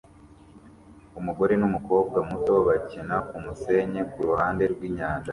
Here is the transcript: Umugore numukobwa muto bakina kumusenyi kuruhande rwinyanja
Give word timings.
Umugore 1.19 1.53
numukobwa 1.57 2.17
muto 2.29 2.53
bakina 2.67 3.15
kumusenyi 3.27 4.01
kuruhande 4.11 4.63
rwinyanja 4.73 5.29